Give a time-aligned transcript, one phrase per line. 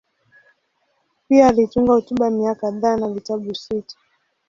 [1.27, 3.95] Pia alitunga hotuba mia kadhaa na vitabu sita.